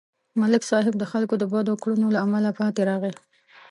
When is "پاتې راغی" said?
2.59-3.13